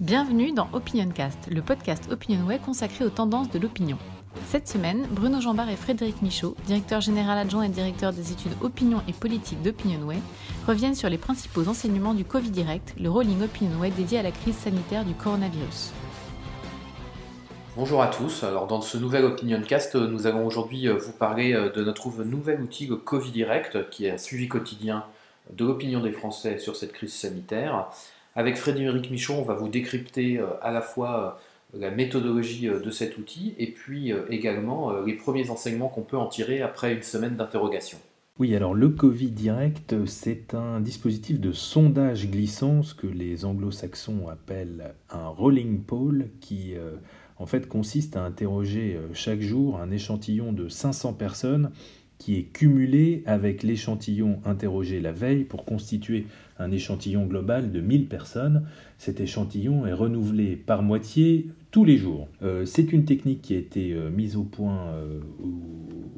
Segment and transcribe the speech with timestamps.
[0.00, 3.98] Bienvenue dans OpinionCast, le podcast OpinionWay consacré aux tendances de l'opinion.
[4.46, 9.02] Cette semaine, Bruno Jambard et Frédéric Michaud, directeur général adjoint et directeur des études opinion
[9.08, 10.16] et politique d'OpinionWay,
[10.66, 14.56] reviennent sur les principaux enseignements du Covid Direct, le rolling OpinionWay dédié à la crise
[14.56, 15.92] sanitaire du coronavirus.
[17.76, 18.42] Bonjour à tous.
[18.42, 22.62] Alors dans ce nouvel OpinionCast, nous allons aujourd'hui euh, vous parler euh, de notre nouvel
[22.62, 25.04] outil, Covid Direct, qui est un suivi quotidien
[25.52, 27.90] de l'opinion des Français sur cette crise sanitaire.
[28.36, 31.40] Avec Frédéric Michon, on va vous décrypter euh, à la fois
[31.74, 36.16] euh, la méthodologie euh, de cet outil et puis également les premiers enseignements qu'on peut
[36.16, 37.98] en tirer après une semaine d'interrogation.
[38.38, 44.28] Oui, alors le Covid direct, c'est un dispositif de sondage glissant, ce que les anglo-saxons
[44.28, 46.72] appellent un rolling poll, qui
[47.36, 51.70] en fait consiste à interroger chaque jour un échantillon de 500 personnes
[52.20, 56.26] qui est cumulé avec l'échantillon interrogé la veille pour constituer
[56.58, 58.66] un échantillon global de 1000 personnes.
[58.98, 62.28] Cet échantillon est renouvelé par moitié tous les jours.
[62.42, 65.20] Euh, c'est une technique qui a été euh, mise au point euh,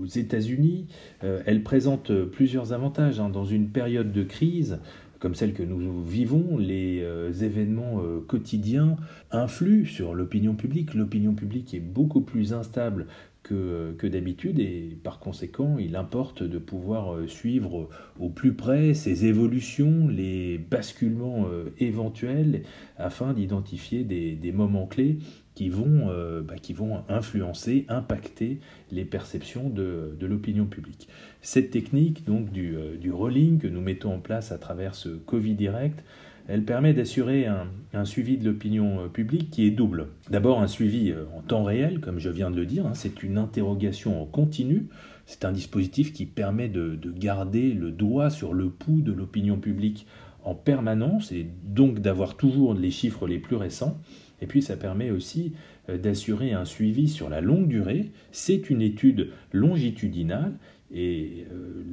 [0.00, 0.86] aux États-Unis.
[1.20, 3.18] elle présente plusieurs avantages.
[3.18, 3.28] Hein.
[3.28, 4.78] Dans une période de crise,
[5.18, 7.04] comme celle que nous vivons, les
[7.42, 8.96] événements quotidiens
[9.30, 10.94] influent sur l'opinion publique.
[10.94, 13.06] L'opinion publique est beaucoup plus instable
[13.48, 19.26] que, d'habitude et par conséquent il importe de pouvoir euh, suivre au plus près ces
[19.26, 22.62] évolutions, les basculements euh, éventuels
[22.96, 25.18] afin d'identifier des, moments clés
[25.58, 28.60] qui vont, euh, bah, qui vont influencer, impacter
[28.92, 31.08] les perceptions de, l'opinion publique.
[31.42, 35.54] Cette technique donc du, du rolling que nous mettons en place à travers ce Covid
[35.54, 36.04] Direct
[36.48, 40.08] elle permet d'assurer un, suivi de l'opinion euh, publique qui est double.
[40.30, 43.22] D'abord un suivi euh, en temps réel, comme je viens de le dire, hein, c'est
[43.22, 44.88] une interrogation en continu,
[45.26, 50.06] c'est un dispositif qui permet de, garder le doigt sur le pouls de l'opinion publique
[50.42, 54.00] en permanence et donc d'avoir toujours les chiffres les plus récents.
[54.40, 55.52] Et puis ça permet aussi
[55.88, 58.10] euh, d'assurer un suivi sur la longue durée.
[58.32, 60.54] C'est une étude longitudinale
[60.90, 61.44] et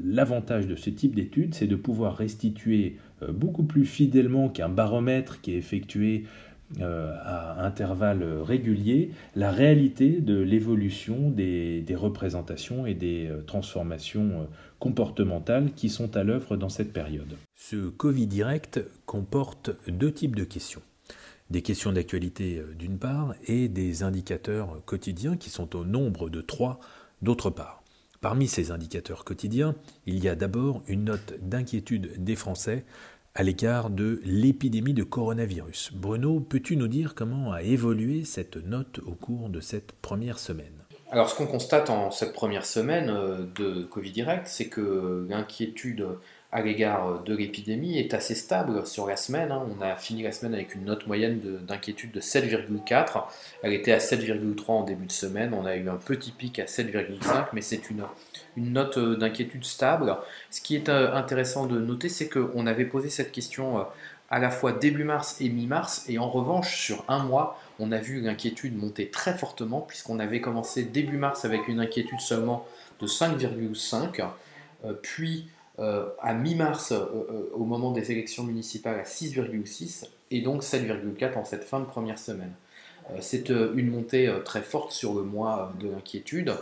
[0.05, 5.41] l'avantage de ce type d'étude, c'est de pouvoir restituer euh, beaucoup plus fidèlement qu'un baromètre
[5.41, 6.25] qui est effectué
[6.81, 14.47] euh, à intervalles réguliers la réalité de l'évolution des, représentations et des euh, transformations
[14.79, 17.37] comportementales qui sont à l'œuvre dans cette période.
[17.55, 20.81] Ce Covid direct comporte deux types de questions.
[21.49, 26.79] Des questions d'actualité d'une part et des indicateurs quotidiens qui sont au nombre de trois
[27.21, 27.83] d'autre part.
[28.21, 29.75] Parmi ces indicateurs quotidiens,
[30.07, 32.83] il y a d'abord une note d'inquiétude des Français
[33.35, 35.91] à l'égard de l'épidémie de coronavirus.
[35.93, 40.85] Bruno, peux-tu nous dire comment a évolué cette note au cours de cette première semaine?
[41.11, 46.07] Alors ce qu'on constate en cette première semaine euh, de Covid direct, c'est que l'inquiétude
[46.55, 49.51] à l'égard de l'épidémie est assez stable sur la semaine.
[49.51, 49.67] Hein.
[49.77, 53.25] On a fini la semaine avec une note moyenne d'inquiétude de, 7,4.
[53.61, 55.53] Elle était à 7,3 en début de semaine.
[55.53, 58.05] On a eu un petit pic à 7,5, mais c'est une,
[58.55, 60.15] une note d'inquiétude stable.
[60.49, 63.83] Ce qui est euh, intéressant de noter, c'est qu'on avait posé cette question euh,
[64.29, 67.97] à la fois début mars et mi-mars, et en revanche, sur un mois, on a
[67.97, 72.65] vu l'inquiétude monter très fortement, puisqu'on avait commencé début mars avec une inquiétude seulement
[73.01, 74.23] de 5,5,
[74.85, 75.49] euh, puis
[75.79, 76.99] euh, à mi-mars, euh,
[77.29, 81.85] euh, au moment des élections municipales, à 6,6 et donc 7,4 en cette fin de
[81.85, 82.53] première semaine.
[83.19, 86.55] C'est une montée très forte sur le mois de l'inquiétude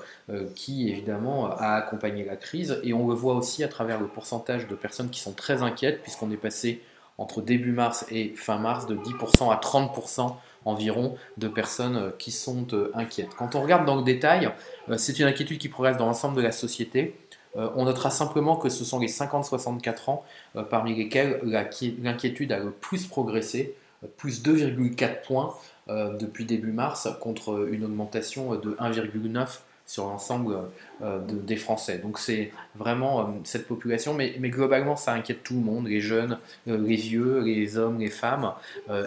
[0.55, 4.67] qui évidemment a accompagné la crise et on le voit aussi à travers le pourcentage
[4.67, 6.81] de personnes qui sont très inquiètes puisqu'on est passé
[7.17, 10.35] entre début mars et fin mars de 10% à 30%
[10.65, 13.33] environ de personnes qui sont inquiètes.
[13.37, 14.51] Quand on regarde dans le détail,
[14.97, 17.15] c'est une inquiétude qui progresse dans l'ensemble de la société.
[17.55, 20.23] Euh, on notera simplement que ce sont les 50-64 ans
[20.55, 25.55] euh, parmi lesquels l'inquiétude a le plus progressé, euh, plus 2,4 points
[25.89, 30.57] depuis début mars contre une augmentation de 1,9 sur l'ensemble
[31.01, 31.97] des Français.
[31.97, 36.95] Donc c'est vraiment cette population, mais, globalement ça inquiète tout le monde, les jeunes, les
[36.95, 38.53] vieux, les hommes, les femmes,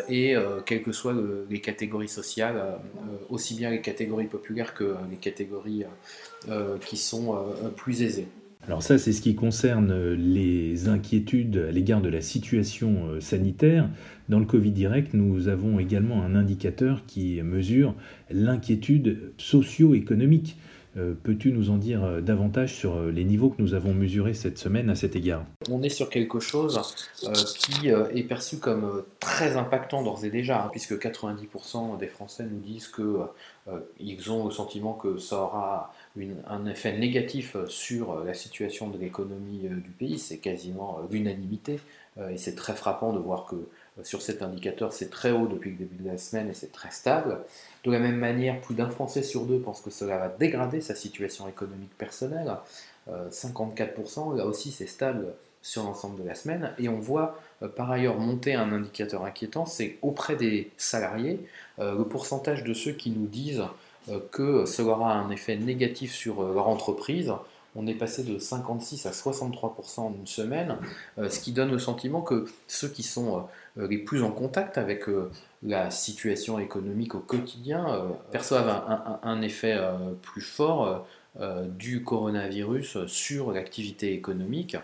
[0.09, 0.36] et
[0.66, 1.15] quelles que soient
[1.48, 2.78] les catégories sociales,
[3.30, 5.84] aussi bien les catégories populaires que les catégories
[6.83, 7.45] qui sont
[7.77, 8.28] plus aisées.
[8.68, 13.89] Alors ça, c'est ce qui concerne les inquiétudes à l'égard de la situation euh, sanitaire.
[14.28, 17.95] Dans le Covid direct, nous avons également un indicateur qui mesure
[18.28, 20.57] l'inquiétude socio-économique.
[20.97, 24.59] Euh, peux-tu nous en dire euh, davantage sur les niveaux que nous avons mesurés cette
[24.59, 25.45] semaine à cet égard?
[25.71, 26.80] On est sur quelque chose
[27.57, 32.59] qui est perçu comme très impactant d'ores et déjà, hein, puisque 90% des Français nous
[32.59, 35.92] disent qu'ils ont le sentiment que ça aura
[36.48, 41.80] un effet négatif sur la situation de l'économie euh, du pays, c'est quasiment euh, l'unanimité,
[42.18, 43.57] euh, et c'est très frappant de voir que
[44.03, 46.91] sur cet indicateur, c'est très haut depuis le début de la semaine et c'est très
[46.91, 47.39] stable.
[47.84, 50.95] De la même manière, plus d'un Français sur deux pense que cela va dégrader sa
[50.95, 52.57] situation économique personnelle.
[53.09, 55.28] 54%, là aussi c'est stable
[55.63, 56.74] sur l'ensemble de la semaine.
[56.78, 57.41] Et on voit
[57.74, 61.41] par ailleurs monter un indicateur inquiétant, c'est auprès des salariés,
[61.78, 63.65] le pourcentage de ceux qui nous disent
[64.30, 67.32] que cela aura un effet négatif sur leur entreprise
[67.76, 70.78] on est passé de 56 à 63% en une semaine,
[71.18, 73.47] euh, ce qui donne le sentiment que ceux qui sont
[73.78, 75.30] euh, les plus en contact avec euh,
[75.62, 79.76] la situation économique au quotidien perçoivent un, effet
[80.22, 81.06] plus fort
[81.64, 84.76] du coronavirus sur l'activité économique.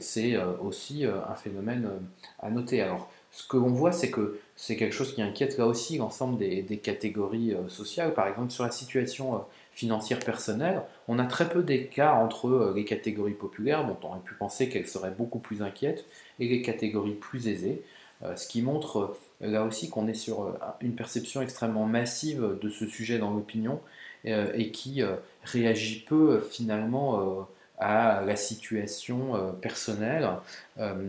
[0.00, 1.90] c'est aussi un phénomène
[2.38, 2.80] à noter.
[2.80, 6.38] Alors, ce que l'on voit, c'est que c'est quelque chose qui inquiète là aussi l'ensemble
[6.38, 8.14] des, catégories sociales.
[8.14, 9.42] Par exemple, sur la situation
[9.72, 14.20] financière personnelle, on a très peu d'écart entre euh, les catégories populaires, dont on aurait
[14.20, 16.04] pu penser qu'elles seraient beaucoup plus inquiètes,
[16.38, 17.82] et les catégories plus aisées,
[18.22, 22.68] euh, ce qui montre euh, là aussi qu'on est sur une perception extrêmement massive de
[22.68, 23.80] ce sujet dans l'opinion
[24.24, 25.02] et qui
[25.42, 27.48] réagit peu finalement
[27.82, 30.28] à la situation personnelle,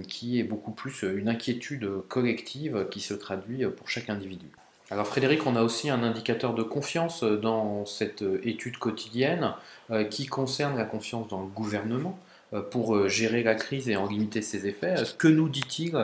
[0.08, 4.48] qui est beaucoup plus une inquiétude collective qui se traduit pour chaque individu.
[4.94, 9.54] Alors Frédéric, on a aussi un indicateur de confiance euh, dans cette euh, étude quotidienne
[9.90, 12.18] euh, qui concerne la confiance dans le gouvernement
[12.70, 14.94] pour gérer la crise et en limiter ses effets.
[15.18, 15.98] Que nous dit-il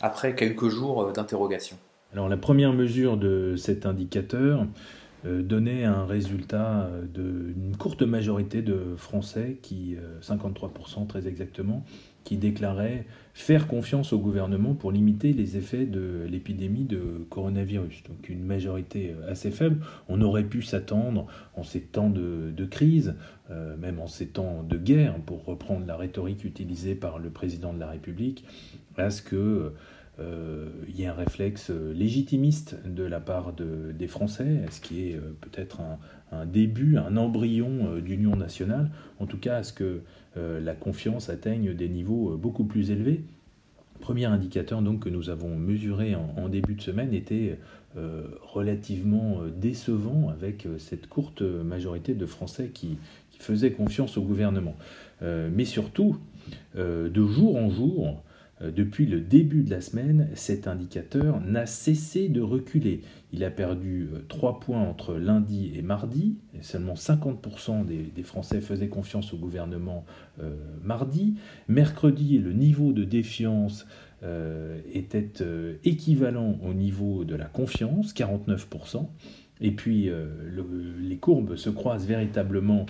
[0.00, 1.76] après quelques jours d'interrogation?
[2.12, 4.64] Alors la première mesure de cet indicateur
[5.24, 11.84] donnait un résultat d'une courte majorité de Français, qui 53% très exactement,
[12.26, 18.02] qui déclarait faire confiance au gouvernement pour limiter les effets de l'épidémie de coronavirus.
[18.08, 19.78] Donc une majorité euh, assez faible.
[20.08, 23.14] On aurait pu s'attendre en ces temps de, crise,
[23.50, 27.72] euh, même en ces temps de guerre, pour reprendre la rhétorique utilisée par le président
[27.72, 28.44] de la République,
[28.96, 29.70] à ce que euh,
[30.18, 35.20] il y ait un réflexe légitimiste de la part de, des Français, ce qui est
[35.40, 35.80] peut-être
[36.32, 38.90] un, début, un embryon d'union nationale,
[39.20, 40.00] en tout cas à ce que
[40.36, 43.22] euh, la confiance atteigne des niveaux euh, beaucoup plus élevés.
[44.00, 47.58] Premier indicateur donc que nous avons mesuré en, début de semaine était
[47.96, 52.98] euh, relativement décevant avec cette courte majorité de Français qui,
[53.38, 54.74] faisaient confiance au gouvernement.
[55.20, 56.16] mais surtout,
[56.74, 58.12] de jour en jour, euh,
[58.60, 63.02] depuis le début de la semaine, cet indicateur n'a cessé de reculer.
[63.32, 66.38] Il a perdu 3 euh, points entre lundi et mardi.
[66.58, 70.06] Et seulement 50% des, Français faisaient confiance au gouvernement
[70.42, 71.34] euh, mardi.
[71.68, 73.86] Mercredi, le niveau de défiance
[74.92, 75.34] était
[75.84, 79.06] équivalent au niveau de la confiance, 49%.
[79.60, 80.10] Et puis
[81.00, 82.86] les courbes se croisent véritablement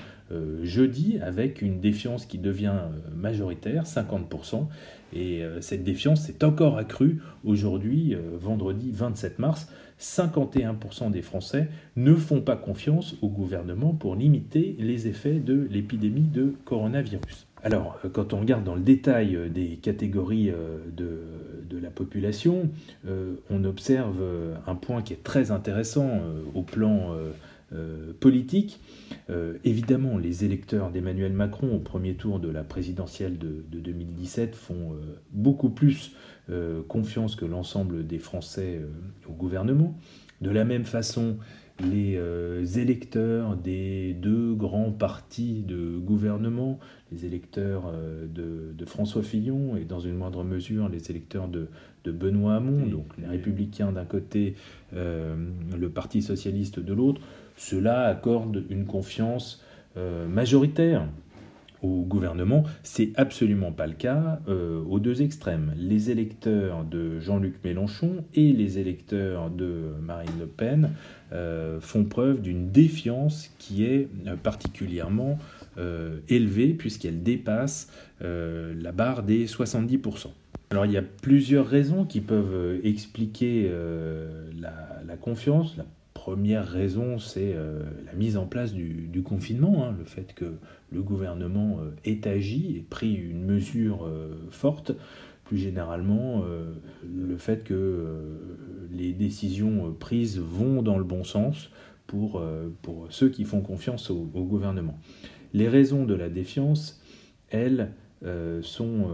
[0.63, 2.75] jeudi avec une défiance qui devient
[3.15, 4.67] majoritaire, 50%,
[5.13, 9.69] et euh, cette défiance s'est encore accrue aujourd'hui, euh, vendredi 27 mars.
[9.99, 16.29] 51% des Français ne font pas confiance au gouvernement pour limiter les effets de l'épidémie
[16.29, 17.47] de coronavirus.
[17.63, 20.53] Alors, euh, quand on regarde dans le détail des catégories
[20.97, 22.69] de la population,
[23.51, 24.23] on observe
[24.67, 26.21] un point qui est très intéressant
[26.55, 27.15] au plan
[27.73, 28.79] euh, politique.
[29.29, 34.93] Euh, évidemment, les électeurs d'Emmanuel Macron au premier tour de la présidentielle de, 2017 font
[34.93, 36.13] euh, beaucoup plus
[36.87, 38.81] confiance que l'ensemble des Français
[39.29, 39.99] au gouvernement.
[40.43, 41.39] De la même façon,
[41.81, 42.21] les
[42.79, 46.79] électeurs des deux grands partis de gouvernement,
[47.11, 47.93] les électeurs
[48.33, 51.67] de, François Fillon et dans une moindre mesure les électeurs de,
[52.05, 54.55] Benoît Hamon, donc les républicains d'un côté,
[54.93, 57.21] le Parti socialiste de l'autre,
[57.57, 59.63] cela accorde une confiance
[59.97, 61.07] euh, majoritaire
[61.83, 62.65] au gouvernement.
[62.83, 65.73] C'est absolument pas le cas euh, aux deux extrêmes.
[65.77, 70.91] Les électeurs de Jean-Luc Mélenchon et les électeurs de Marine Le Pen
[71.33, 74.09] euh, font preuve d'une défiance qui est
[74.43, 75.39] particulièrement
[76.29, 80.29] élevée puisqu'elle dépasse la barre des 70%.
[80.71, 83.71] Alors il y a plusieurs raisons qui peuvent expliquer
[84.59, 85.77] la, confiance.
[86.27, 90.57] Première raison, c'est euh, la mise en place du, confinement, hein, le fait que
[90.91, 94.91] le gouvernement euh, ait agi et pris une mesure euh, forte.
[95.45, 96.43] Plus généralement,
[97.05, 98.17] le fait que
[98.91, 101.71] les décisions prises vont dans le bon sens
[102.09, 102.43] pour,
[102.83, 104.99] pour ceux qui font confiance au, au, gouvernement.
[105.53, 107.01] Les raisons de la défiance,
[107.51, 107.93] elles,
[108.63, 109.09] sont,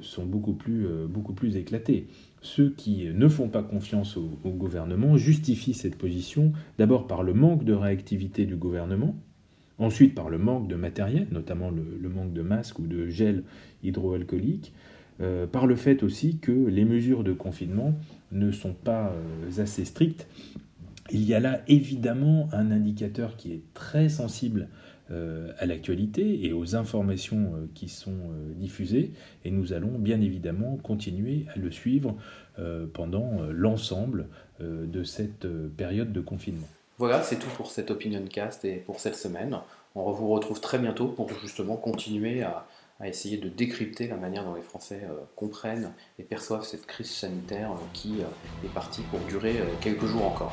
[0.00, 2.06] sont beaucoup, plus, beaucoup plus éclatées
[2.40, 7.64] ceux qui ne font pas confiance au, gouvernement justifient cette position d'abord par le manque
[7.64, 9.16] de réactivité du gouvernement,
[9.78, 13.44] ensuite par le manque de matériel, notamment le, manque de masques ou de gel
[13.82, 14.72] hydroalcoolique,
[15.50, 17.94] par le fait aussi que les mesures de confinement
[18.30, 19.12] ne sont pas
[19.58, 20.28] assez strictes.
[21.10, 24.97] Il y a là évidemment un indicateur qui est très sensible euh,
[25.58, 29.12] à l'actualité et aux informations euh, qui sont euh, diffusées.
[29.44, 32.16] Et nous allons bien évidemment continuer à le suivre
[32.92, 34.26] pendant l'ensemble
[34.58, 35.46] de cette
[35.76, 36.66] période de confinement.
[36.98, 39.58] Voilà, c'est tout pour cette Opinion Cast et pour cette semaine.
[39.94, 42.66] On vous retrouve très bientôt pour justement continuer à
[43.04, 45.02] essayer de décrypter la manière dont les Français
[45.36, 48.16] comprennent et perçoivent cette crise sanitaire qui
[48.64, 50.52] est partie pour durer quelques jours encore.